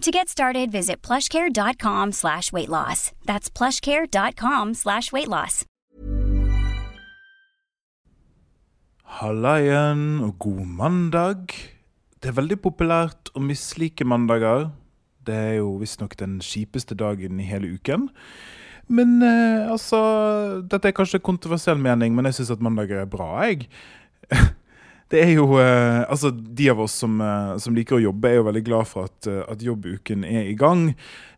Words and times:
To 0.00 0.10
get 0.10 0.30
started, 0.30 0.72
visit 0.72 1.02
plushcare.com 1.02 2.12
slash 2.12 2.52
weight 2.52 2.70
loss. 2.70 3.12
That's 3.26 3.50
plushcare.com 3.50 4.72
slash 4.72 5.12
weight 5.12 5.28
loss. 5.28 5.66
Halla 9.20 9.58
igjen, 9.60 10.20
og 10.24 10.38
god 10.38 10.62
mandag. 10.64 11.52
Det 12.16 12.30
er 12.30 12.36
veldig 12.38 12.56
populært 12.64 13.28
å 13.36 13.42
mislike 13.44 14.06
mandager. 14.08 14.70
Det 15.26 15.36
er 15.36 15.54
jo 15.58 15.74
visstnok 15.82 16.16
den 16.16 16.38
kjipeste 16.40 16.96
dagen 16.96 17.36
i 17.36 17.48
hele 17.50 17.74
uken. 17.76 18.08
Men 18.88 19.18
eh, 19.20 19.68
altså 19.68 20.00
Dette 20.64 20.88
er 20.88 20.96
kanskje 20.96 21.20
kontroversiell 21.20 21.76
mening, 21.76 22.16
men 22.16 22.30
jeg 22.30 22.40
syns 22.40 22.54
at 22.56 22.64
mandager 22.64 23.02
er 23.02 23.10
bra, 23.10 23.34
jeg. 23.44 23.68
Det 25.10 25.22
er 25.24 25.32
jo 25.34 25.58
eh, 25.58 26.02
Altså, 26.10 26.30
de 26.30 26.68
av 26.70 26.80
oss 26.84 26.94
som, 27.02 27.16
eh, 27.24 27.56
som, 27.62 27.74
liker 27.74 27.98
å 27.98 28.04
jobbe, 28.04 28.30
er 28.30 28.38
jo 28.38 28.46
veldig 28.46 28.64
glad 28.66 28.90
for 28.90 29.10
at, 29.10 29.26
eh, 29.30 29.42
at 29.50 29.64
jobbuken 29.64 30.24
er 30.26 30.50
i 30.50 30.54
gang. 30.58 30.92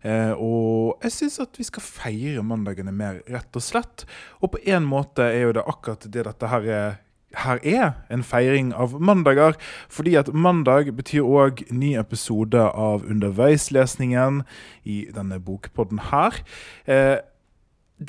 Eh, 0.05 0.33
og 0.37 1.01
jeg 1.07 1.17
syns 1.17 1.41
at 1.45 1.57
vi 1.57 1.67
skal 1.69 1.85
feire 1.85 2.45
mandagene 2.45 2.93
mer, 2.93 3.23
rett 3.33 3.57
og 3.57 3.65
slett. 3.65 4.05
Og 4.43 4.53
på 4.55 4.61
en 4.69 4.85
måte 4.89 5.25
er 5.25 5.47
jo 5.47 5.57
det 5.57 5.65
akkurat 5.65 6.05
det 6.05 6.27
dette 6.29 6.53
her 6.53 6.69
er 6.69 7.01
her 7.33 7.61
er 7.65 7.93
en 8.13 8.23
feiring 8.23 8.73
av 8.77 8.95
mandager. 9.01 9.57
Fordi 9.89 10.15
at 10.21 10.33
mandag 10.35 10.93
betyr 10.97 11.25
òg 11.25 11.65
ny 11.73 11.95
episode 12.01 12.61
av 12.61 13.07
Underveislesningen 13.09 14.43
i 14.85 15.07
denne 15.15 15.41
bokpodden 15.41 16.11
her. 16.11 16.43
Eh, 16.87 17.19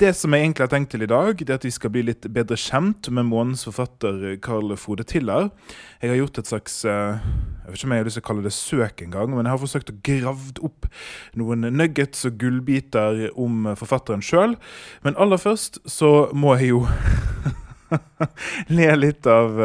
det 0.00 0.12
som 0.18 0.34
jeg 0.34 0.44
egentlig 0.44 0.64
har 0.66 0.72
tenkt 0.72 0.92
til 0.94 1.04
i 1.04 1.10
dag, 1.10 1.38
det 1.38 1.50
er 1.50 1.58
at 1.60 1.66
vi 1.66 1.72
skal 1.74 1.92
bli 1.94 2.04
litt 2.06 2.26
bedre 2.34 2.58
kjent 2.58 3.08
med 3.14 3.28
månens 3.30 3.64
forfatter 3.66 4.36
Carl 4.44 4.74
Frode 4.80 5.06
Tiller. 5.08 5.50
Jeg 6.02 6.12
har 6.12 6.20
gjort 6.20 6.40
et 6.40 6.50
slags 6.50 6.76
eh, 6.88 7.24
jeg 7.64 7.72
vet 7.72 7.78
ikke 7.78 7.88
om 7.88 7.94
jeg 7.94 8.02
har 8.02 8.08
lyst 8.10 8.18
til 8.18 8.24
å 8.24 8.28
kalle 8.28 8.44
det 8.44 8.52
søk 8.52 9.02
engang, 9.06 9.30
men 9.32 9.46
jeg 9.46 9.54
har 9.54 9.62
forsøkt 9.62 9.92
å 9.94 9.98
gravd 10.04 10.58
opp 10.66 10.88
noen 11.40 11.64
nuggets 11.72 12.26
og 12.28 12.36
gullbiter 12.42 13.26
om 13.40 13.70
forfatteren 13.80 14.24
sjøl. 14.24 14.58
Men 15.06 15.16
aller 15.16 15.40
først 15.40 15.80
så 15.88 16.14
må 16.36 16.58
jeg 16.58 16.74
jo 16.74 16.82
le 18.76 18.88
litt 18.96 19.26
av 19.30 19.58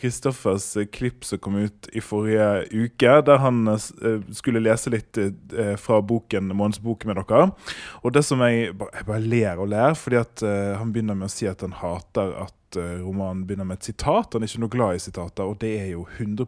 Kristoffers 0.00 0.76
uh, 0.76 0.84
klipp 0.84 1.24
som 1.24 1.40
kom 1.42 1.56
ut 1.56 1.88
i 1.92 2.02
forrige 2.04 2.66
uke, 2.72 3.14
der 3.26 3.42
han 3.42 3.62
uh, 3.68 3.78
skulle 4.34 4.62
lese 4.62 4.92
litt 4.92 5.18
uh, 5.18 5.74
fra 5.80 6.00
boken, 6.02 6.52
månedsbok 6.56 7.06
med 7.08 7.20
dere. 7.20 7.48
Og 8.02 8.14
det 8.14 8.24
som 8.26 8.42
jeg, 8.46 8.70
jeg 8.72 9.08
bare 9.08 9.24
ler 9.24 9.62
og 9.62 9.72
ler, 9.72 9.96
fordi 9.98 10.20
at 10.20 10.44
han 10.78 10.92
begynner 10.92 11.16
med 11.18 11.28
å 11.28 11.32
si 11.32 11.48
at 11.48 11.62
han 11.64 11.74
hater 11.78 12.32
at 12.44 12.76
romanen 12.76 13.46
begynner 13.48 13.66
med 13.68 13.80
et 13.80 13.90
sitat. 13.90 14.34
Han 14.34 14.44
er 14.44 14.50
ikke 14.50 14.62
noe 14.62 14.72
glad 14.72 14.98
i 14.98 15.02
sitater, 15.02 15.48
og 15.48 15.58
det 15.62 15.72
er 15.80 15.90
jo 15.94 16.04
100 16.18 16.46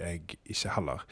jeg 0.00 0.38
ikke 0.48 0.74
heller. 0.76 1.04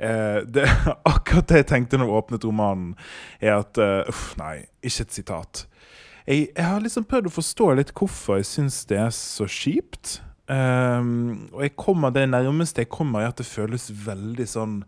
Eh, 0.00 0.40
det, 0.46 0.66
akkurat 1.14 1.48
det 1.48 1.62
jeg 1.62 1.68
tenkte 1.70 2.00
når 2.00 2.10
jeg 2.10 2.22
åpnet 2.22 2.46
romanen, 2.48 2.94
er 3.40 3.60
at 3.60 3.80
uff, 4.10 4.32
nei, 4.40 4.64
ikke 4.82 5.06
et 5.06 5.20
sitat 5.20 5.64
jeg, 6.26 6.48
jeg, 6.56 6.64
har 6.64 6.82
liksom 6.82 7.06
prøvd 7.08 7.30
å 7.30 7.34
forstå 7.34 7.68
litt 7.78 7.92
hvorfor 7.96 8.40
jeg 8.40 8.48
syns 8.48 8.82
det 8.90 8.98
er 9.00 9.12
så 9.14 9.46
kjipt. 9.50 10.18
Um, 10.50 11.48
og 11.52 11.62
jeg 11.62 11.76
kommer, 11.78 12.10
det 12.10 12.26
nærmeste 12.28 12.82
jeg 12.82 12.90
kommer, 12.90 13.22
er 13.22 13.30
at 13.30 13.38
det 13.38 13.46
føles 13.46 13.90
veldig 14.06 14.46
sånn 14.50 14.80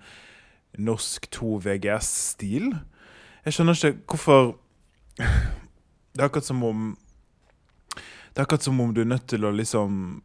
norsk 0.83 1.29
2 1.37 1.59
VGS-stil. 1.67 2.73
Jeg 3.45 3.57
skjønner 3.57 3.79
ikke 3.79 4.15
hvorfor 4.15 4.53
Det 5.19 6.21
er 6.21 6.29
akkurat 6.29 6.47
som 6.47 6.63
om 6.65 6.85
Det 8.33 8.39
er 8.39 8.45
akkurat 8.47 8.65
som 8.65 8.81
om 8.81 8.93
du 8.95 9.03
er 9.03 9.11
nødt 9.11 9.27
til 9.29 9.45
å 9.45 9.53
liksom 9.53 10.23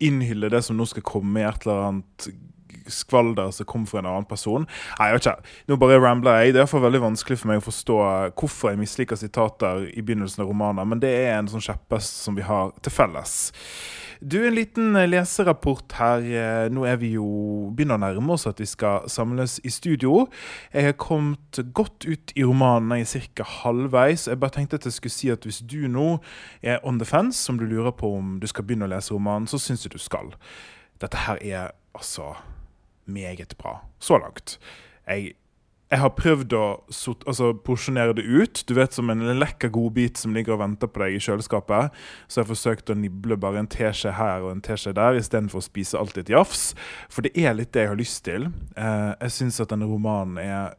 innhylle 0.00 0.50
det 0.52 0.62
som 0.64 0.78
nå 0.78 0.86
skal 0.88 1.04
komme 1.04 1.42
i 1.42 1.46
et 1.46 1.66
eller 1.66 1.86
annet 1.86 2.28
skvalder 2.88 3.52
som 3.54 3.68
kom 3.68 3.86
fra 3.86 4.00
en 4.02 4.10
annen 4.10 4.28
person. 4.28 4.66
Nei, 4.98 5.10
jeg 5.10 5.18
vet 5.18 5.28
ikke. 5.28 5.54
Nå 5.68 5.80
bare 5.80 6.00
rambler 6.02 6.40
jeg. 6.40 6.54
Det 6.54 6.60
er 6.60 6.64
iallfall 6.64 6.86
veldig 6.86 7.04
vanskelig 7.06 7.40
for 7.40 7.52
meg 7.52 7.62
å 7.62 7.66
forstå 7.68 7.98
hvorfor 8.40 8.72
jeg 8.72 8.82
misliker 8.82 9.20
sitater 9.20 9.88
i 9.90 10.04
begynnelsen 10.04 10.44
av 10.44 10.52
romaner, 10.52 10.88
men 10.88 11.02
det 11.02 11.12
er 11.24 11.38
en 11.38 11.50
sånn 11.50 11.64
kjepphest 11.64 12.22
som 12.24 12.38
vi 12.38 12.46
har 12.46 12.74
til 12.80 12.94
felles. 12.94 13.40
Du, 14.20 14.46
en 14.46 14.54
liten 14.54 14.92
leserapport 15.08 15.94
her. 15.96 16.26
Nå 16.68 16.84
er 16.84 16.98
vi 17.00 17.14
jo 17.14 17.24
begynner 17.72 17.96
å 17.96 18.02
nærme 18.02 18.34
oss 18.34 18.44
at 18.50 18.60
vi 18.60 18.66
skal 18.68 19.06
samles 19.08 19.56
i 19.64 19.72
studio. 19.72 20.26
Jeg 20.74 20.90
har 20.90 20.98
kommet 21.00 21.62
godt 21.72 22.04
ut 22.04 22.34
i 22.36 22.44
romanen. 22.44 22.98
Jeg 23.00 23.08
er 23.22 23.30
ca. 23.40 23.46
halvveis. 23.62 24.26
Jeg 24.28 24.42
bare 24.42 24.58
tenkte 24.58 24.76
at 24.76 24.84
jeg 24.84 24.98
skulle 24.98 25.16
si 25.16 25.32
at 25.32 25.48
hvis 25.48 25.62
du 25.64 25.88
nå 25.88 26.18
er 26.60 26.84
on 26.84 27.00
the 27.00 27.08
fence, 27.08 27.40
som 27.40 27.56
du 27.56 27.64
lurer 27.64 27.96
på 27.96 28.12
om 28.18 28.36
du 28.42 28.46
skal 28.50 28.68
begynne 28.68 28.90
å 28.90 28.92
lese 28.92 29.16
romanen, 29.16 29.48
så 29.48 29.56
syns 29.56 29.86
jeg 29.88 29.96
du 29.96 30.02
skal. 30.02 30.34
Dette 31.00 31.24
her 31.24 31.40
er 31.40 31.72
altså 31.96 32.34
meget 33.12 33.56
bra 33.60 33.80
så 34.02 34.18
langt. 34.22 34.58
Jeg, 35.06 35.34
jeg 35.90 35.98
har 35.98 36.12
prøvd 36.14 36.54
å 36.54 36.64
altså, 37.26 37.50
porsjonere 37.66 38.14
det 38.14 38.22
ut. 38.22 38.62
Du 38.68 38.76
vet 38.78 38.94
Som 38.94 39.10
en 39.10 39.24
lekker 39.40 39.72
godbit 39.74 40.20
som 40.20 40.34
ligger 40.34 40.54
og 40.54 40.62
venter 40.62 40.90
på 40.90 41.02
deg 41.02 41.16
i 41.16 41.22
kjøleskapet. 41.22 41.96
Så 42.28 42.40
jeg 42.40 42.44
har 42.44 42.52
forsøkt 42.52 42.92
å 42.92 42.98
nible 42.98 43.38
bare 43.40 43.64
en 43.64 43.70
teskje 43.70 44.14
her 44.14 44.44
og 44.44 44.54
en 44.54 44.62
teskje 44.62 44.94
der, 44.94 45.18
istedenfor 45.18 45.58
å 45.58 45.66
spise 45.66 45.98
alt 45.98 46.18
i 46.18 46.22
et 46.22 46.30
jafs. 46.30 46.70
For 47.10 47.26
det 47.26 47.34
er 47.34 47.58
litt 47.58 47.72
det 47.74 47.88
jeg 47.88 47.92
har 47.94 47.98
lyst 47.98 48.22
til. 48.28 48.52
Eh, 48.76 49.10
jeg 49.16 49.36
syns 49.40 49.60
at 49.64 49.74
denne 49.74 49.90
romanen 49.90 50.38
er 50.38 50.78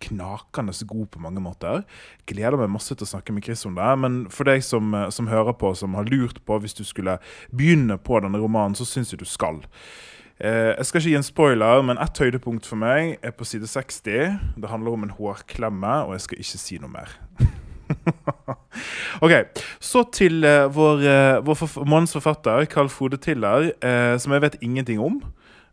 knakende 0.00 0.72
god 0.88 1.08
på 1.12 1.20
mange 1.20 1.40
måter. 1.44 1.82
Gleder 2.28 2.56
meg 2.60 2.72
masse 2.72 2.94
til 2.94 3.06
å 3.06 3.10
snakke 3.10 3.32
med 3.36 3.44
Chris 3.44 3.64
om 3.68 3.76
det. 3.76 3.88
Men 4.00 4.22
for 4.32 4.48
deg 4.48 4.64
som, 4.64 4.92
som 5.12 5.28
hører 5.28 5.56
på, 5.56 5.72
som 5.76 5.96
har 5.96 6.08
lurt 6.08 6.40
på 6.44 6.60
hvis 6.60 6.76
du 6.76 6.84
skulle 6.84 7.18
begynne 7.52 7.96
på 8.00 8.20
denne 8.20 8.40
romanen, 8.40 8.76
så 8.76 8.88
syns 8.88 9.12
jeg 9.12 9.20
du 9.20 9.28
skal. 9.28 9.60
Eh, 10.40 10.72
jeg 10.78 10.86
skal 10.88 11.02
ikke 11.02 11.10
gi 11.10 11.18
en 11.18 11.26
spoiler, 11.26 11.82
men 11.84 11.98
ett 12.00 12.20
høydepunkt 12.22 12.64
for 12.68 12.80
meg 12.80 13.18
er 13.20 13.34
på 13.36 13.44
side 13.44 13.68
60. 13.68 14.38
Det 14.56 14.70
handler 14.70 14.96
om 14.96 15.02
en 15.04 15.12
hårklemme, 15.18 15.96
og 16.06 16.14
jeg 16.16 16.24
skal 16.24 16.40
ikke 16.40 16.60
si 16.62 16.78
noe 16.80 16.92
mer. 16.92 17.12
ok, 19.24 19.34
Så 19.82 20.06
til 20.14 20.44
eh, 20.46 20.64
vår, 20.72 21.04
uh, 21.04 21.36
vår 21.44 21.58
forf 21.58 21.76
månedens 21.82 22.16
forfatter, 22.16 22.64
Carl 22.72 22.88
Frode 22.92 23.20
Tiller, 23.20 23.72
eh, 23.84 24.16
som 24.22 24.32
jeg 24.32 24.44
vet 24.46 24.58
ingenting 24.64 25.02
om. 25.02 25.20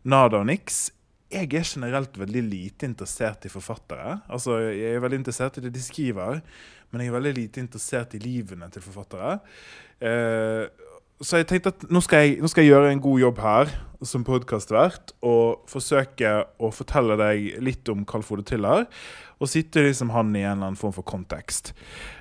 Nada 0.04 0.42
og 0.42 0.48
niks. 0.50 0.88
Jeg 1.32 1.48
er 1.52 1.64
generelt 1.64 2.16
veldig 2.18 2.42
lite 2.44 2.88
interessert 2.88 3.44
i 3.44 3.52
forfattere. 3.52 4.18
Altså, 4.28 4.58
Jeg 4.72 4.96
er 4.96 5.00
veldig 5.04 5.22
interessert 5.22 5.58
i 5.58 5.64
det 5.64 5.72
de 5.72 5.80
skriver, 5.84 6.40
men 6.90 7.00
jeg 7.00 7.08
er 7.08 7.16
veldig 7.16 7.34
lite 7.36 7.60
interessert 7.60 8.14
i 8.16 8.20
livene 8.20 8.68
til 8.72 8.84
forfattere. 8.84 9.38
Uh, 10.00 10.68
så 11.18 11.40
jeg 11.40 11.48
tenkte 11.50 11.72
at 11.74 11.84
nå 11.90 12.00
skal 12.04 12.24
jeg, 12.24 12.34
nå 12.42 12.48
skal 12.50 12.62
jeg, 12.62 12.72
gjøre 12.72 12.92
en 12.92 13.00
god 13.02 13.22
jobb 13.24 13.40
her 13.42 13.72
som 14.06 14.22
podkastvert 14.22 15.10
og 15.26 15.64
forsøke 15.66 16.30
å 16.62 16.70
fortelle 16.70 17.16
deg 17.18 17.56
litt 17.64 17.90
om 17.90 18.04
Carl 18.06 18.22
Frode 18.22 18.44
Tiller. 18.46 18.86
Og 19.42 19.50
sitte 19.50 19.82
liksom 19.82 20.12
han 20.14 20.30
i 20.34 20.44
en 20.44 20.52
eller 20.52 20.68
annen 20.68 20.78
form 20.78 20.94
for 20.94 21.06
kontekst. 21.06 21.72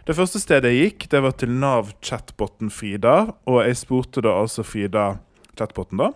Det 0.06 0.18
første 0.18 0.42
stedet 0.42 0.74
jeg 0.74 0.82
gikk, 0.82 1.08
det 1.14 1.22
var 1.26 1.38
til 1.38 1.54
Nav-chatboten 1.54 2.74
Frida. 2.74 3.16
Og 3.50 3.62
jeg 3.66 3.78
spurte 3.78 4.26
da 4.26 4.34
altså 4.42 4.66
Frida, 4.66 5.06
chatboten, 5.54 6.02
da, 6.02 6.12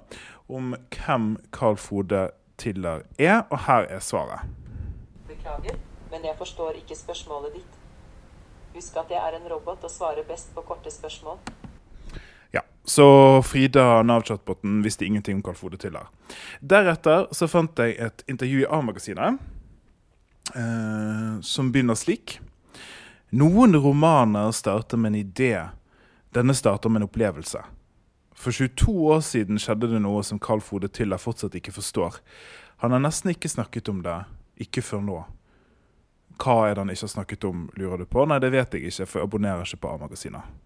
om 0.49 0.75
hvem 0.97 1.35
Carl 1.53 1.77
Frode 1.81 2.27
Tiller 2.61 3.05
er. 3.21 3.43
Og 3.49 3.65
her 3.67 3.89
er 3.93 4.01
svaret. 4.05 4.49
Beklager, 5.29 5.77
men 6.09 6.25
jeg 6.25 6.37
forstår 6.41 6.81
ikke 6.81 6.97
spørsmålet 6.97 7.61
ditt. 7.61 7.81
Husk 8.73 8.97
at 9.01 9.13
jeg 9.13 9.21
er 9.21 9.37
en 9.37 9.49
robot 9.53 9.85
og 9.85 9.93
svarer 9.93 10.25
best 10.25 10.53
på 10.57 10.65
korte 10.65 10.93
spørsmål. 10.93 11.41
Så 12.83 13.41
Frida, 13.43 14.03
Nav-chatboten, 14.03 14.81
visste 14.81 15.05
ingenting 15.05 15.35
om 15.35 15.43
Carl 15.43 15.55
Frode 15.55 15.77
Tiller. 15.77 16.07
Deretter 16.59 17.27
så 17.31 17.47
fant 17.47 17.77
jeg 17.79 17.93
et 18.01 18.23
intervju 18.27 18.63
i 18.63 18.69
A-magasinet 18.69 19.37
eh, 20.55 21.35
som 21.45 21.69
begynner 21.71 21.95
slik. 21.95 22.39
Noen 23.29 23.77
romaner 23.77 24.51
starter 24.51 24.97
med 24.97 25.13
en 25.13 25.19
idé. 25.21 25.53
Denne 26.33 26.55
starter 26.57 26.89
med 26.89 27.03
en 27.03 27.07
opplevelse. 27.07 27.61
For 28.35 28.51
22 28.51 28.95
år 29.13 29.21
siden 29.23 29.61
skjedde 29.61 29.91
det 29.91 30.01
noe 30.01 30.23
som 30.25 30.41
Carl 30.41 30.63
Frode 30.65 30.89
Tiller 30.89 31.21
fortsatt 31.21 31.55
ikke 31.55 31.75
forstår. 31.75 32.17
Han 32.81 32.91
har 32.91 33.03
nesten 33.05 33.31
ikke 33.35 33.51
snakket 33.51 33.93
om 33.93 34.01
det, 34.01 34.17
ikke 34.65 34.81
før 34.81 35.05
nå. 35.05 35.19
Hva 36.41 36.57
er 36.65 36.73
det 36.73 36.81
han 36.81 36.91
ikke 36.91 37.05
har 37.05 37.13
snakket 37.13 37.45
om, 37.45 37.69
lurer 37.77 38.01
du 38.01 38.09
på? 38.09 38.25
Nei, 38.25 38.41
det 38.41 38.49
vet 38.51 38.73
jeg 38.73 38.89
ikke, 38.89 39.05
for 39.05 39.21
jeg 39.21 39.29
abonnerer 39.29 39.63
ikke 39.69 39.83
på 39.85 39.93
A-magasinet. 39.93 40.59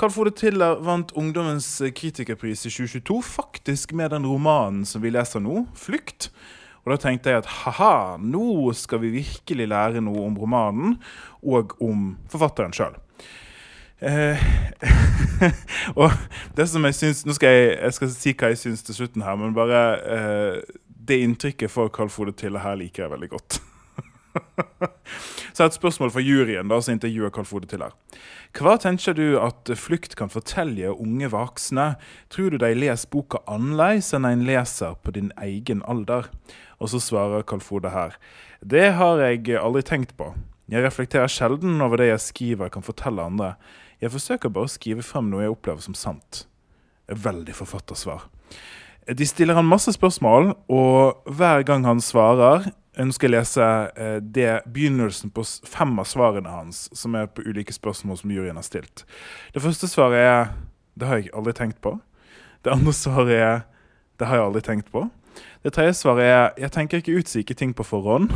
Carl 0.00 0.10
Frode 0.10 0.30
Tiller 0.32 0.78
vant 0.80 1.10
Ungdommens 1.12 1.66
kritikerpris 1.92 2.62
i 2.64 2.70
2022, 2.70 3.22
faktisk 3.22 3.92
med 3.92 4.14
den 4.14 4.24
romanen 4.24 4.86
som 4.88 5.02
vi 5.02 5.10
leser 5.12 5.42
nå, 5.44 5.66
'Flukt'. 5.76 6.30
Og 6.80 6.94
da 6.94 6.96
tenkte 6.96 7.28
jeg 7.28 7.42
at 7.42 7.50
ha-ha, 7.60 8.16
nå 8.16 8.72
skal 8.72 9.02
vi 9.02 9.10
virkelig 9.18 9.66
lære 9.68 10.00
noe 10.00 10.22
om 10.24 10.38
romanen, 10.40 10.94
og 11.44 11.74
om 11.84 12.14
forfatteren 12.32 12.72
sjøl. 12.72 12.96
Eh, 14.00 14.40
og 16.00 16.16
det 16.56 16.64
som 16.72 16.86
jeg 16.88 16.96
syns 16.96 17.18
Nå 17.28 17.34
skal 17.36 17.52
jeg, 17.52 17.66
jeg 17.76 17.92
skal 17.98 18.10
si 18.14 18.32
hva 18.32 18.48
jeg 18.54 18.60
syns 18.62 18.86
til 18.86 18.96
slutten 18.96 19.26
her, 19.26 19.36
men 19.36 19.52
bare 19.52 19.82
eh, 20.00 20.78
det 20.88 21.20
inntrykket 21.26 21.68
for 21.68 21.92
Carl 21.92 22.08
Frode 22.08 22.32
Tille 22.32 22.64
her 22.64 22.80
liker 22.80 23.04
jeg 23.04 23.12
veldig 23.12 23.30
godt. 23.36 23.60
Så 25.52 25.66
et 25.66 25.76
spørsmål 25.76 26.12
fra 26.14 26.22
juryen 26.24 26.70
da, 26.70 26.78
som 26.80 26.94
intervjuer 26.96 27.32
Carl 27.34 27.48
Frode 27.48 27.70
Tiller. 27.70 27.94
Hva 28.56 28.76
tenker 28.80 29.16
du 29.16 29.38
at 29.40 29.70
flukt 29.78 30.16
kan 30.18 30.32
fortelle 30.32 30.92
unge 30.92 31.30
voksne? 31.32 31.94
Tror 32.32 32.54
du 32.54 32.60
de 32.62 32.72
leser 32.76 33.10
boka 33.12 33.42
annerledes 33.50 34.12
enn 34.16 34.28
en 34.28 34.46
leser 34.46 34.96
på 35.02 35.14
din 35.16 35.32
egen 35.40 35.84
alder? 35.90 36.30
Og 36.80 36.92
så 36.92 37.02
svarer 37.02 37.44
Carl 37.46 37.62
Frode 37.64 37.92
her. 37.94 38.16
Det 38.60 38.92
har 38.98 39.20
jeg 39.24 39.58
aldri 39.60 39.84
tenkt 39.86 40.16
på. 40.18 40.32
Jeg 40.70 40.84
reflekterer 40.84 41.30
sjelden 41.30 41.80
over 41.82 41.98
det 41.98 42.12
jeg 42.12 42.26
skriver 42.28 42.70
kan 42.70 42.84
fortelle 42.86 43.24
andre. 43.26 43.54
Jeg 44.00 44.12
forsøker 44.14 44.52
bare 44.54 44.68
å 44.68 44.70
skrive 44.70 45.02
frem 45.04 45.26
noe 45.32 45.42
jeg 45.42 45.52
opplever 45.52 45.82
som 45.84 45.96
sant. 45.98 46.44
Veldig 47.10 47.56
forfattersvar. 47.58 48.28
De 49.10 49.26
stiller 49.26 49.56
han 49.58 49.66
masse 49.66 49.90
spørsmål, 49.96 50.52
og 50.70 51.24
hver 51.26 51.64
gang 51.66 51.86
han 51.88 52.02
svarer, 52.04 52.68
ønsker 52.98 53.28
jeg 53.28 53.36
lese 53.36 53.66
eh, 53.94 54.18
det 54.20 54.62
begynnelsen 54.72 55.30
på 55.34 55.44
fem 55.68 55.92
av 56.00 56.08
svarene 56.10 56.50
hans, 56.50 56.88
som 56.96 57.14
er 57.14 57.30
på 57.30 57.44
ulike 57.46 57.74
spørsmål 57.74 58.18
som 58.18 58.32
juryen 58.34 58.58
har 58.58 58.66
stilt. 58.66 59.04
Det 59.54 59.62
første 59.62 59.88
svaret 59.88 60.18
er 60.18 60.52
'Det 60.98 61.06
har 61.06 61.16
jeg 61.16 61.30
aldri 61.34 61.52
tenkt 61.52 61.80
på'. 61.80 62.00
Det 62.64 62.72
andre 62.72 62.92
svaret 62.92 63.32
er 63.32 63.60
'Det 64.18 64.26
har 64.26 64.36
jeg 64.36 64.44
aldri 64.44 64.60
tenkt 64.60 64.92
på'. 64.92 65.10
Det 65.62 65.72
tredje 65.72 65.94
svaret 65.94 66.24
er 66.24 66.50
'Jeg 66.58 66.72
tenker 66.72 66.96
ikke 66.98 67.18
ut 67.18 67.28
slike 67.28 67.54
ting 67.54 67.74
på 67.74 67.82
forhånd'. 67.82 68.30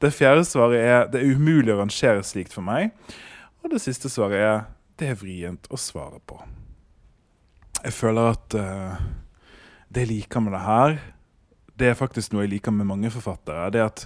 Det 0.00 0.12
fjerde 0.12 0.44
svaret 0.44 0.80
er 0.80 1.06
'Det 1.06 1.20
er 1.20 1.34
umulig 1.34 1.74
å 1.74 1.80
rangere 1.80 2.22
slikt 2.22 2.52
for 2.52 2.62
meg'. 2.62 2.90
Og 3.62 3.70
det 3.70 3.80
siste 3.80 4.08
svaret 4.08 4.38
er 4.38 4.64
'Det 4.98 5.08
er 5.08 5.14
vrient 5.14 5.66
å 5.70 5.76
svare 5.76 6.20
på'. 6.26 6.42
Jeg 7.84 7.92
føler 7.92 8.30
at 8.30 8.54
uh, 8.54 8.96
det 9.92 10.00
jeg 10.00 10.08
liker 10.08 10.40
med 10.40 10.52
det 10.52 10.60
her, 10.60 10.98
det 11.78 11.90
er 11.90 11.98
faktisk 11.98 12.32
noe 12.32 12.44
jeg 12.44 12.54
liker 12.56 12.74
med 12.74 12.88
mange 12.88 13.10
forfattere. 13.10 13.70
Det 13.74 13.82
at 13.82 14.04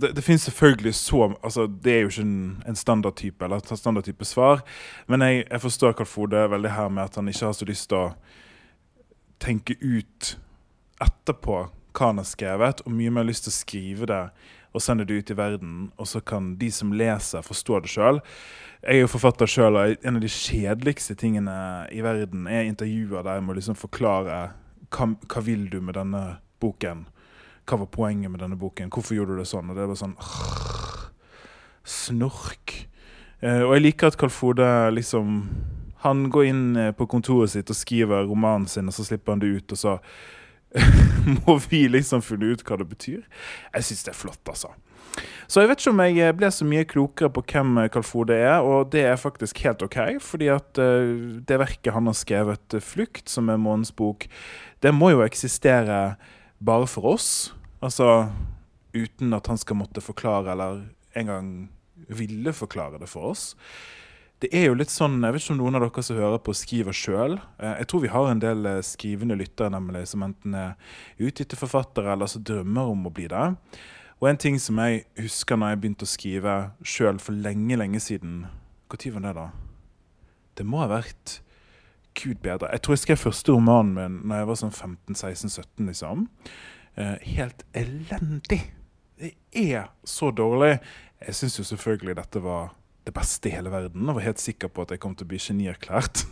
det, 0.00 0.10
det 0.16 0.24
finnes 0.24 0.42
selvfølgelig 0.44 0.94
så 0.94 1.22
altså 1.42 1.66
Det 1.66 1.92
er 1.92 2.00
jo 2.00 2.08
ikke 2.08 2.22
en, 2.26 2.62
en 2.68 2.76
standardtype 2.76 3.44
eller 3.44 3.56
et 3.56 3.78
standardtype 3.78 4.24
svar, 4.24 4.60
men 5.06 5.22
jeg, 5.22 5.46
jeg 5.50 5.60
forstår 5.60 5.92
Karl 5.92 6.06
Frode 6.06 6.50
veldig 6.50 6.70
her 6.70 6.88
med 6.88 7.02
at 7.02 7.16
han 7.16 7.28
ikke 7.28 7.46
har 7.46 7.56
så 7.56 7.64
lyst 7.64 7.88
til 7.88 7.96
å 7.96 8.12
tenke 9.40 9.78
ut 9.80 10.36
etterpå 11.00 11.58
hva 11.98 12.10
han 12.10 12.20
har 12.20 12.28
skrevet, 12.28 12.82
og 12.84 12.94
mye 12.94 13.10
mer 13.10 13.26
lyst 13.26 13.46
til 13.46 13.54
å 13.54 13.58
skrive 13.58 14.08
det 14.10 14.22
og 14.76 14.82
sende 14.84 15.06
det 15.08 15.16
ut 15.16 15.30
i 15.32 15.36
verden, 15.36 15.76
og 15.96 16.06
så 16.06 16.20
kan 16.20 16.52
de 16.60 16.68
som 16.70 16.92
leser, 16.92 17.42
forstå 17.42 17.80
det 17.82 17.90
sjøl. 17.90 18.20
Jeg 18.82 18.98
er 18.98 19.00
jo 19.00 19.10
forfatter 19.10 19.48
sjøl, 19.48 19.78
og 19.80 20.04
en 20.04 20.18
av 20.18 20.22
de 20.22 20.30
kjedeligste 20.30 21.16
tingene 21.18 21.54
i 21.94 22.02
verden 22.04 22.46
er 22.46 22.68
intervjuer 22.68 23.24
der 23.24 23.38
jeg 23.38 23.46
må 23.46 23.56
liksom 23.56 23.78
forklare 23.78 24.50
hva, 24.94 25.12
hva 25.28 25.44
vil 25.44 25.68
du 25.70 25.80
med 25.84 25.96
denne 25.98 26.38
boken? 26.60 27.06
Hva 27.68 27.80
var 27.82 27.90
poenget 27.92 28.32
med 28.32 28.40
denne 28.40 28.56
boken? 28.58 28.90
Hvorfor 28.92 29.16
gjorde 29.18 29.36
du 29.36 29.42
det 29.42 29.50
sånn? 29.50 29.70
Og 29.70 29.76
det 29.76 29.88
var 29.90 29.98
sånn 30.00 30.16
Snork. 31.88 32.74
Eh, 33.40 33.62
og 33.64 33.74
jeg 33.76 33.84
liker 33.84 34.10
at 34.10 34.18
Carl 34.20 34.32
Frode 34.34 34.66
liksom 34.92 35.36
Han 36.02 36.26
går 36.30 36.48
inn 36.50 36.64
eh, 36.76 36.90
på 36.94 37.06
kontoret 37.10 37.52
sitt 37.52 37.70
og 37.70 37.78
skriver 37.78 38.26
romanen 38.28 38.68
sin, 38.70 38.88
og 38.90 38.94
så 38.94 39.06
slipper 39.06 39.34
han 39.34 39.42
det 39.42 39.50
ut, 39.50 39.72
og 39.74 39.78
så 39.78 39.94
må 41.46 41.56
vi 41.68 41.86
liksom 41.90 42.22
finne 42.24 42.52
ut 42.52 42.64
hva 42.66 42.78
det 42.80 42.88
betyr. 42.90 43.24
Jeg 43.74 43.88
syns 43.88 44.04
det 44.06 44.12
er 44.14 44.20
flott, 44.20 44.44
altså. 44.50 44.74
Så 45.48 45.62
jeg 45.62 45.70
vet 45.70 45.80
ikke 45.80 45.92
om 45.94 46.02
jeg 46.04 46.18
eh, 46.22 46.34
ble 46.36 46.50
så 46.54 46.66
mye 46.68 46.86
klokere 46.86 47.32
på 47.32 47.42
hvem 47.50 47.80
Carl 47.90 48.04
Frode 48.06 48.36
er, 48.36 48.60
og 48.62 48.92
det 48.92 49.02
er 49.08 49.18
faktisk 49.18 49.62
helt 49.64 49.82
OK, 49.82 49.98
fordi 50.22 50.50
at 50.52 50.78
uh, 50.78 51.40
det 51.48 51.58
verket 51.58 51.94
han 51.94 52.06
har 52.06 52.16
skrevet, 52.18 52.78
'Flukt', 52.84 53.32
som 53.32 53.48
er 53.48 53.58
månens 53.58 53.90
bok, 53.90 54.28
det 54.84 54.94
må 54.94 55.10
jo 55.14 55.24
eksistere 55.24 56.14
bare 56.60 56.86
for 56.86 57.14
oss. 57.14 57.54
Altså 57.82 58.28
uten 58.94 59.34
at 59.34 59.46
han 59.46 59.58
skal 59.58 59.78
måtte 59.80 60.04
forklare, 60.04 60.52
eller 60.52 60.84
engang 61.18 61.68
ville 62.08 62.52
forklare 62.52 63.00
det 63.00 63.08
for 63.10 63.32
oss. 63.32 63.56
Det 64.38 64.52
er 64.54 64.68
jo 64.68 64.76
litt 64.78 64.92
sånn, 64.94 65.18
Jeg 65.24 65.34
vet 65.34 65.42
ikke 65.42 65.54
om 65.56 65.58
noen 65.58 65.76
av 65.76 65.82
dere 65.82 66.02
som 66.06 66.18
hører 66.18 66.38
på, 66.38 66.54
skriver 66.54 66.94
sjøl. 66.94 67.40
Eh, 67.58 67.74
jeg 67.80 67.88
tror 67.90 68.02
vi 68.04 68.10
har 68.12 68.28
en 68.30 68.42
del 68.42 68.66
eh, 68.70 68.84
skrivende 68.86 69.34
lyttere 69.38 69.72
nemlig, 69.74 70.04
som 70.06 70.22
enten 70.22 70.54
er 70.54 70.76
utgitte 71.18 71.58
forfattere 71.58 72.12
eller 72.12 72.30
som 72.30 72.44
drømmer 72.46 72.92
om 72.92 73.08
å 73.08 73.14
bli 73.14 73.26
det. 73.32 73.48
Og 74.20 74.30
en 74.30 74.38
ting 74.38 74.60
som 74.62 74.78
jeg 74.82 75.04
husker 75.18 75.58
når 75.58 75.74
jeg 75.74 75.80
begynte 75.82 76.06
å 76.06 76.12
skrive 76.12 76.54
sjøl 76.86 77.18
for 77.22 77.34
lenge, 77.34 77.78
lenge 77.78 78.00
siden 78.02 78.46
Når 78.88 79.12
var 79.14 79.20
det, 79.26 79.34
da? 79.34 79.50
Det 80.56 80.66
må 80.66 80.80
ha 80.80 80.88
vært 80.90 81.40
Gud 82.14 82.38
bedre. 82.42 82.70
Jeg 82.72 82.82
tror 82.82 82.94
jeg 82.94 83.02
skrev 83.04 83.20
første 83.20 83.52
romanen 83.52 83.94
min 83.94 84.16
når 84.26 84.40
jeg 84.40 84.48
var 84.48 84.58
sånn 84.62 84.74
15-16-17, 84.74 85.86
liksom. 85.90 86.26
Eh, 86.96 87.14
helt 87.36 87.66
elendig. 87.74 88.62
Det 89.18 89.34
er 89.50 89.90
så 90.06 90.30
dårlig. 90.30 90.78
Jeg 91.26 91.34
syns 91.34 91.58
jo 91.58 91.66
selvfølgelig 91.66 92.16
dette 92.18 92.42
var 92.42 92.72
det 93.08 93.16
beste 93.16 93.48
i 93.48 93.54
hele 93.54 93.72
verden. 93.72 94.06
Og 94.08 94.18
var 94.18 94.28
helt 94.28 94.42
sikker 94.42 94.70
på 94.72 94.84
at 94.84 94.94
jeg 94.94 95.02
kom 95.02 95.16
til 95.16 95.26
å 95.26 95.32
bli 95.32 95.40
genierklært. 95.42 96.24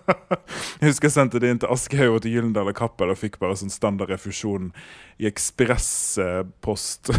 jeg 0.80 0.90
husker 0.90 1.08
jeg 1.08 1.16
sendte 1.16 1.42
det 1.42 1.52
inn 1.52 1.62
til 1.62 1.72
Aschehoug 1.72 2.18
og 2.18 2.22
til 2.24 2.36
Gyllendal 2.36 2.72
og 2.72 2.78
Kappel 2.78 3.12
og 3.12 3.20
fikk 3.20 3.40
bare 3.42 3.58
sånn 3.58 3.72
standard 3.72 4.12
refusjon 4.12 4.70
i 5.20 5.28
ekspresspost. 5.30 7.12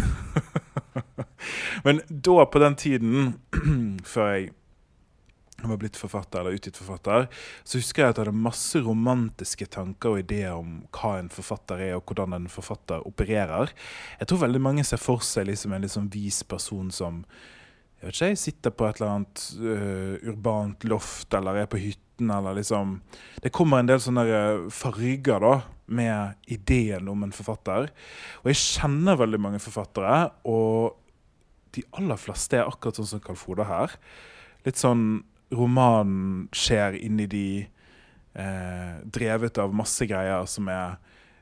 Men 1.86 2.02
da, 2.10 2.42
på 2.46 2.64
den 2.64 2.76
tiden, 2.80 3.38
før 4.14 4.34
jeg 4.36 5.70
var 5.70 5.78
blitt 5.78 5.98
forfatter 6.00 6.42
eller 6.42 6.58
utgitt 6.58 6.80
forfatter, 6.80 7.28
så 7.64 7.78
husker 7.78 8.04
jeg 8.04 8.14
at 8.14 8.20
jeg 8.20 8.26
hadde 8.26 8.44
masse 8.50 8.82
romantiske 8.82 9.68
tanker 9.74 10.16
og 10.16 10.24
ideer 10.24 10.58
om 10.58 10.80
hva 10.96 11.16
en 11.20 11.30
forfatter 11.32 11.84
er, 11.86 11.96
og 12.00 12.10
hvordan 12.10 12.34
en 12.38 12.50
forfatter 12.52 13.06
opererer. 13.08 13.74
Jeg 14.20 14.30
tror 14.30 14.46
veldig 14.48 14.64
mange 14.64 14.86
ser 14.88 15.02
for 15.02 15.22
seg 15.26 15.52
liksom 15.52 15.76
en 15.78 15.86
liksom 15.86 16.10
vis 16.14 16.42
person 16.44 16.90
som 16.94 17.22
jeg 18.02 18.08
vet 18.08 18.16
ikke, 18.16 18.28
jeg 18.32 18.42
sitter 18.42 18.74
på 18.74 18.86
et 18.88 18.98
eller 18.98 19.12
annet 19.14 19.42
uh, 19.62 20.30
urbant 20.32 20.86
loft 20.90 21.36
eller 21.38 21.60
er 21.62 21.68
på 21.70 21.78
hytten 21.78 22.32
eller 22.34 22.58
liksom 22.58 22.96
Det 23.44 23.52
kommer 23.54 23.82
en 23.82 23.90
del 23.90 24.02
sånne 24.02 24.24
øh, 24.26 24.66
farger 24.74 25.42
da, 25.42 25.54
med 25.90 26.50
ideen 26.54 27.08
om 27.10 27.24
en 27.26 27.34
forfatter. 27.34 27.88
Og 28.44 28.50
jeg 28.52 28.60
kjenner 28.62 29.18
veldig 29.18 29.40
mange 29.42 29.62
forfattere, 29.64 30.30
og 30.46 31.00
de 31.74 31.82
aller 31.98 32.20
fleste 32.22 32.60
er 32.60 32.70
akkurat 32.70 33.00
sånn 33.00 33.10
som 33.10 33.24
Carl 33.26 33.40
Frode 33.40 33.66
her. 33.66 33.96
Litt 34.68 34.78
sånn 34.78 35.24
romanen 35.50 36.46
skjer 36.54 37.00
inni 37.02 37.26
de 37.32 37.46
eh, 37.66 38.94
Drevet 39.18 39.58
av 39.62 39.74
masse 39.74 40.06
greier 40.06 40.46
som 40.46 40.70
er 40.70 41.00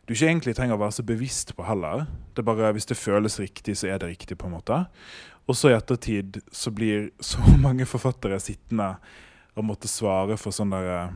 du 0.09 0.15
ikke 0.15 0.25
egentlig 0.25 0.55
trenger 0.57 0.73
å 0.73 0.81
være 0.81 0.95
så 0.95 1.03
bevisst 1.05 1.51
på 1.53 1.61
heller. 1.67 2.07
Det 2.33 2.41
er 2.41 2.47
bare 2.47 2.71
Hvis 2.73 2.89
det 2.89 2.97
føles 2.97 3.39
riktig, 3.39 3.75
så 3.77 3.93
er 3.93 3.99
det 4.01 4.07
riktig. 4.09 4.37
på 4.37 4.47
en 4.47 4.55
måte. 4.57 4.87
Og 5.45 5.55
så 5.55 5.69
i 5.69 5.77
ettertid 5.77 6.41
så 6.51 6.71
blir 6.71 7.11
så 7.21 7.37
mange 7.65 7.85
forfattere 7.85 8.39
sittende 8.39 8.97
og 9.55 9.65
måtte 9.65 9.87
svare 9.87 10.35
for 10.37 10.49
sånne 10.49 10.79
der, 10.81 10.89
eh, 10.95 11.13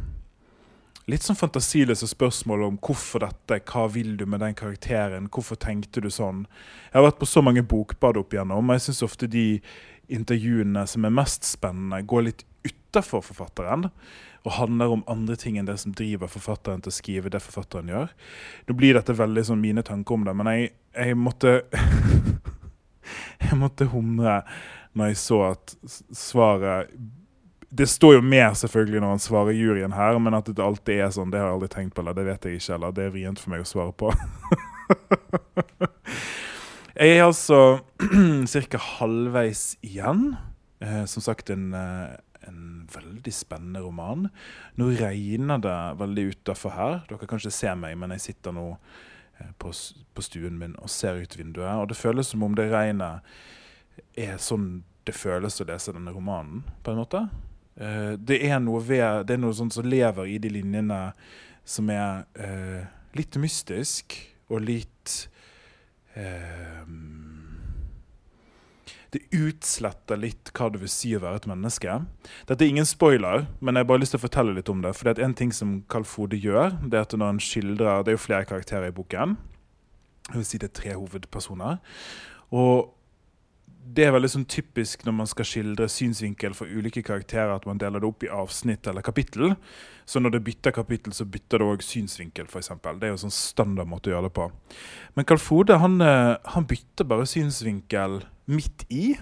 litt 1.09 1.25
sånn 1.25 1.39
fantasiløse 1.39 2.05
spørsmål 2.07 2.67
om 2.67 2.77
hvorfor 2.77 3.25
dette, 3.25 3.59
hva 3.65 3.87
vil 3.89 4.15
du 4.15 4.27
med 4.29 4.39
den 4.45 4.53
karakteren, 4.53 5.27
hvorfor 5.27 5.55
tenkte 5.55 5.99
du 5.99 6.11
sånn. 6.13 6.45
Jeg 6.91 7.01
har 7.01 7.07
vært 7.09 7.19
på 7.19 7.25
så 7.25 7.41
mange 7.41 7.65
bokbad 7.65 8.17
opp 8.21 8.33
igjennom, 8.33 8.69
og 8.69 8.77
jeg 8.77 8.85
syns 8.91 9.03
ofte 9.09 9.27
de 9.27 9.59
intervjuene 10.07 10.85
som 10.87 11.05
er 11.05 11.17
mest 11.17 11.49
spennende, 11.49 12.05
går 12.05 12.29
litt 12.29 12.45
utafor 12.61 13.25
forfatteren 13.25 13.89
og 14.43 14.55
handler 14.57 14.91
om 14.91 15.03
andre 15.07 15.37
ting 15.39 15.57
enn 15.57 15.67
det 15.67 15.77
som 15.79 15.93
driver 15.95 16.27
forfatteren 16.31 16.83
til 16.83 16.91
å 16.91 16.95
skrive 16.97 17.31
det 17.31 17.39
forfatteren 17.43 17.91
gjør. 17.91 18.11
Nå 18.67 18.75
blir 18.75 18.97
dette 18.97 19.15
veldig 19.15 19.45
sånn 19.47 19.63
mine 19.63 19.83
tanker 19.87 20.17
om 20.17 20.25
det, 20.27 20.35
men 20.35 20.51
jeg, 20.51 20.73
jeg 20.97 21.19
måtte 21.19 21.61
Jeg 23.43 23.57
måtte 23.59 23.89
humre 23.91 24.41
når 24.95 25.11
jeg 25.11 25.17
så 25.19 25.39
at 25.49 25.73
svaret 26.15 26.91
Det 27.73 27.87
står 27.89 28.15
jo 28.17 28.21
mer 28.23 28.53
selvfølgelig 28.57 29.01
når 29.01 29.13
han 29.15 29.23
svarer 29.23 29.57
juryen 29.57 29.95
her, 29.97 30.19
men 30.21 30.37
at 30.37 30.47
det 30.47 30.63
alltid 30.63 31.01
er 31.01 31.13
sånn, 31.13 31.31
det 31.33 31.41
har 31.41 31.49
jeg 31.49 31.57
aldri 31.57 31.69
tenkt 31.73 31.95
på, 31.95 32.03
eller 32.03 32.15
det 32.17 32.27
vet 32.27 32.45
jeg 32.45 32.59
ikke, 32.59 32.75
eller 32.77 32.93
det 32.93 33.07
er 33.07 33.15
vrient 33.15 33.41
for 33.41 33.53
meg 33.53 33.63
å 33.63 33.67
svare 33.67 33.95
på. 33.97 34.11
jeg 37.01 37.15
er 37.17 37.23
altså 37.25 37.59
ca. 38.69 38.83
halvveis 38.99 39.63
igjen. 39.81 40.35
Eh, 40.85 41.01
som 41.09 41.25
sagt 41.25 41.49
en, 41.49 41.71
eh, 41.73 42.13
veldig 42.93 43.33
spennende 43.33 43.83
roman. 43.83 44.27
Nå 44.79 44.91
regner 44.99 45.61
det 45.63 45.79
veldig 45.99 46.27
utafor 46.33 46.75
her. 46.77 46.95
Dere 47.09 47.27
kan 47.27 47.41
ikke 47.41 47.53
se 47.53 47.73
meg, 47.79 47.97
men 47.99 48.15
jeg 48.15 48.25
sitter 48.27 48.55
nå 48.55 48.67
eh, 48.73 49.51
på, 49.61 49.73
på, 50.13 50.25
stuen 50.25 50.59
min 50.61 50.77
og 50.79 50.91
ser 50.91 51.21
ut 51.21 51.37
vinduet. 51.39 51.75
Og 51.77 51.89
det 51.91 51.99
føles 51.99 52.33
som 52.33 52.45
om 52.45 52.57
det 52.57 52.69
regnet 52.73 53.35
er 54.17 54.37
sånn 54.41 54.83
det 55.03 55.15
føles 55.15 55.59
å 55.59 55.67
lese 55.67 55.91
denne 55.91 56.13
romanen, 56.15 56.63
på 56.83 56.93
en 56.93 57.01
måte. 57.01 57.25
Eh, 57.75 58.13
det 58.17 58.39
er 58.47 58.59
noe 58.63 58.79
ved 58.85 59.25
Det 59.27 59.35
er 59.35 59.41
noe 59.41 59.55
sånt 59.57 59.73
som 59.75 59.87
lever 59.87 60.29
i 60.29 60.37
de 60.39 60.51
linjene 60.53 60.99
som 61.65 61.89
er 61.89 62.25
eh, 62.37 62.83
litt 63.17 63.37
mystisk 63.41 64.15
og 64.51 64.61
litt 64.67 65.13
eh, 66.13 66.83
det 69.13 69.21
utsletter 69.35 70.17
litt 70.19 70.49
hva 70.57 70.71
det 70.73 70.81
vil 70.81 70.91
si 70.91 71.11
å 71.13 71.21
være 71.21 71.43
et 71.43 71.49
menneske. 71.49 71.99
Dette 72.49 72.65
er 72.65 72.73
ingen 72.73 72.87
spoiler, 72.89 73.45
men 73.61 73.77
jeg 73.77 73.85
har 73.85 73.89
bare 73.91 74.01
lyst 74.01 74.15
til 74.15 74.21
å 74.21 74.25
fortelle 74.25 74.55
litt 74.57 74.71
om 74.73 74.81
det. 74.83 74.95
For 74.97 75.07
det 75.09 75.21
er 75.21 75.27
en 75.27 75.37
ting 75.37 75.53
som 75.53 75.75
Carl 75.91 76.07
Fode 76.07 76.39
gjør, 76.39 76.79
det 76.81 76.99
er 76.99 77.07
at 77.07 77.13
når 77.13 77.35
han 77.35 77.43
skildrer 77.43 78.03
Det 78.03 78.13
er 78.13 78.17
jo 78.17 78.25
flere 78.25 78.49
karakterer 78.49 78.89
i 78.89 78.95
boken. 78.95 79.37
Jeg 80.31 80.39
vil 80.39 80.47
si 80.47 80.59
det 80.61 80.71
er 80.71 80.79
tre 80.79 80.97
hovedpersoner. 80.97 81.79
Og 82.55 82.93
det 83.83 84.05
er 84.07 84.13
veldig 84.15 84.29
sånn 84.31 84.45
typisk 84.49 85.03
når 85.05 85.15
man 85.17 85.29
skal 85.29 85.47
skildre 85.47 85.87
synsvinkel 85.91 86.55
for 86.57 86.71
ulike 86.71 87.03
karakterer, 87.05 87.51
at 87.53 87.67
man 87.69 87.79
deler 87.81 88.01
det 88.01 88.09
opp 88.09 88.25
i 88.25 88.31
avsnitt 88.31 88.87
eller 88.89 89.05
kapittel. 89.05 89.55
Så 90.05 90.21
når 90.21 90.35
det 90.35 90.43
bytter 90.47 90.75
kapittel, 90.75 91.13
så 91.15 91.27
bytter 91.29 91.61
det 91.61 91.67
òg 91.67 91.85
synsvinkel, 91.85 92.47
f.eks. 92.49 92.71
Det 92.83 93.07
er 93.07 93.13
jo 93.13 93.21
sånn 93.25 93.35
standard 93.35 93.89
måte 93.91 94.09
å 94.11 94.15
gjøre 94.15 94.29
det 94.29 94.35
på. 94.37 94.49
Men 95.17 95.27
Carl 95.29 95.41
Frode 95.41 95.79
han, 95.83 95.99
eh, 96.01 96.35
han 96.55 96.67
bytter 96.69 97.07
bare 97.09 97.27
synsvinkel 97.29 98.21
midt 98.49 98.85
i. 98.89 99.17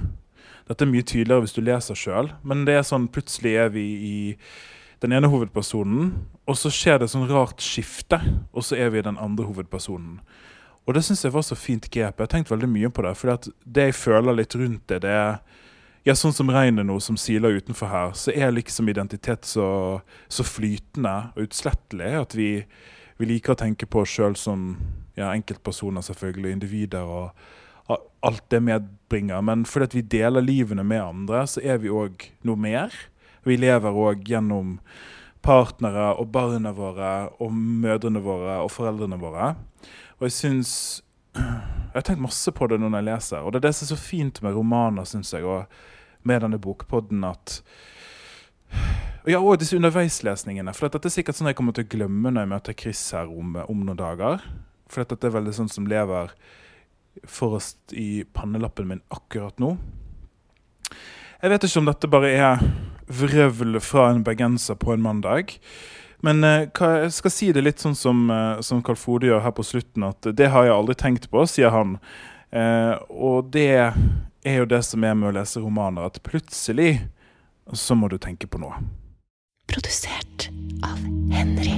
Dette 0.70 0.86
er 0.86 0.92
mye 0.92 1.06
tydeligere 1.06 1.46
hvis 1.46 1.58
du 1.58 1.64
leser 1.66 1.98
sjøl, 1.98 2.32
men 2.48 2.64
det 2.68 2.78
er 2.78 2.88
sånn 2.88 3.10
plutselig 3.12 3.58
er 3.66 3.74
vi 3.74 3.88
i 4.08 4.16
den 5.02 5.16
ene 5.18 5.30
hovedpersonen, 5.32 6.14
og 6.46 6.58
så 6.58 6.70
skjer 6.74 7.02
det 7.02 7.10
sånn 7.10 7.30
rart 7.30 7.62
skifte, 7.66 8.22
og 8.54 8.66
så 8.66 8.78
er 8.78 8.94
vi 8.94 9.02
i 9.02 9.06
den 9.06 9.18
andre 9.22 9.48
hovedpersonen. 9.50 10.20
Og 10.88 10.96
det 10.98 11.04
syns 11.06 11.24
jeg 11.24 11.34
var 11.34 11.46
så 11.46 11.56
fint 11.58 11.86
grep. 11.92 12.18
Jeg 12.18 12.26
har 12.26 12.32
tenkt 12.32 12.52
veldig 12.52 12.70
mye 12.70 12.90
på 12.90 13.04
det. 13.06 13.14
For 13.20 13.50
det 13.64 13.90
jeg 13.90 13.98
føler 13.98 14.38
litt 14.38 14.56
rundt 14.58 14.88
det, 14.90 15.04
det 15.06 15.14
er 15.14 15.38
ja, 16.08 16.16
sånn 16.18 16.34
som 16.34 16.50
regnet 16.50 16.88
nå 16.88 16.98
som 17.04 17.18
siler 17.20 17.60
utenfor 17.62 17.92
her, 17.92 18.16
så 18.18 18.34
er 18.34 18.54
liksom 18.56 18.90
identitet 18.90 19.46
så, 19.46 20.02
så 20.28 20.46
flytende 20.46 21.14
og 21.36 21.46
utslettelig 21.46 22.12
at 22.24 22.34
vi, 22.38 22.50
vi, 23.22 23.30
liker 23.30 23.54
å 23.54 23.62
tenke 23.62 23.86
på 23.86 24.02
oss 24.02 24.16
sjøl 24.16 24.38
som 24.40 24.72
ja, 25.14 25.30
enkeltpersoner, 25.30 26.02
selvfølgelig, 26.06 26.56
individer 26.58 27.06
og, 27.06 27.50
alt 28.22 28.44
det 28.54 28.62
medbringer. 28.64 29.42
Men 29.44 29.66
fordi 29.68 29.98
vi 30.00 30.04
deler 30.14 30.46
livene 30.46 30.86
med 30.88 31.02
andre, 31.02 31.42
så 31.50 31.62
er 31.66 31.82
vi 31.82 31.90
òg 31.92 32.28
noe 32.48 32.60
mer. 32.60 32.94
Vi 33.44 33.58
lever 33.58 33.98
òg 33.98 34.30
gjennom 34.30 34.78
partnere 35.42 36.12
og 36.22 36.30
barna 36.32 36.72
våre 36.78 37.12
og 37.42 37.52
mødrene 37.52 38.22
våre 38.24 38.60
og 38.62 38.70
foreldrene 38.72 39.18
våre. 39.20 39.56
Og 40.22 40.28
jeg 40.30 40.38
syns 40.38 40.74
Jeg 41.92 41.98
har 41.98 42.06
tenkt 42.08 42.24
masse 42.24 42.52
på 42.56 42.68
det 42.72 42.78
når 42.80 42.94
jeg 42.96 43.08
leser, 43.10 43.44
og 43.44 43.52
det 43.52 43.60
er 43.60 43.66
det 43.66 43.72
som 43.76 43.84
er 43.84 43.90
så 43.90 43.98
fint 44.00 44.38
med 44.46 44.54
romaner, 44.56 45.04
syns 45.04 45.34
jeg, 45.36 45.44
og 45.44 45.66
med 46.24 46.40
denne 46.40 46.60
bokpodden, 46.62 47.26
at 47.28 47.58
ja, 49.28 49.42
og 49.42 49.58
disse 49.60 49.76
underveislesningene. 49.76 50.72
For 50.78 50.88
dette 50.88 51.10
er 51.10 51.16
sikkert 51.18 51.36
sånn 51.36 51.50
jeg 51.52 51.58
kommer 51.60 51.76
til 51.76 51.84
å 51.84 51.92
glemme 51.92 52.32
når 52.32 52.46
jeg 52.46 52.52
møter 52.54 52.78
Chris 52.80 53.02
her 53.12 53.28
om, 53.28 53.58
om 53.66 53.82
noen 53.84 54.00
dager. 54.00 54.46
For 54.88 55.04
dette 55.04 55.28
er 55.28 55.36
veldig 55.36 55.56
sånn 55.58 55.72
som 55.74 55.90
lever 55.92 56.32
forrest 57.28 57.92
i 57.92 58.24
pannelappen 58.24 58.88
min 58.88 59.04
akkurat 59.12 59.60
nå. 59.60 59.74
Jeg 61.42 61.52
vet 61.52 61.68
ikke 61.68 61.82
om 61.82 61.92
dette 61.92 62.12
bare 62.14 62.32
er 62.32 62.64
vrøvl 63.12 63.82
fra 63.84 64.14
en 64.14 64.24
bergenser 64.24 64.80
på 64.80 64.94
en 64.96 65.04
mandag. 65.04 65.58
Men 66.26 66.44
uh, 66.46 66.68
jeg 66.70 67.14
skal 67.16 67.34
si 67.34 67.52
det 67.56 67.64
litt 67.66 67.82
sånn 67.82 67.98
som, 67.98 68.28
uh, 68.30 68.62
som 68.66 68.82
Carl 68.86 69.00
Fode 69.00 69.30
gjør 69.30 69.44
her 69.46 69.56
på 69.58 69.66
slutten, 69.66 70.06
at 70.08 70.30
det 70.38 70.52
har 70.54 70.68
jeg 70.68 70.76
aldri 70.76 70.98
tenkt 71.00 71.30
på, 71.32 71.46
sier 71.50 71.74
han. 71.74 71.98
Uh, 72.54 72.98
og 73.10 73.52
det 73.54 73.72
er 73.82 74.62
jo 74.62 74.70
det 74.70 74.84
som 74.86 75.04
er 75.06 75.18
med 75.18 75.32
å 75.32 75.36
lese 75.40 75.64
romaner, 75.64 76.10
at 76.10 76.22
plutselig 76.26 77.00
så 77.74 77.96
må 77.96 78.10
du 78.12 78.20
tenke 78.22 78.50
på 78.50 78.62
noe. 78.62 78.82
Produsert 79.72 80.50
av 80.84 81.00
Henry. 81.32 81.78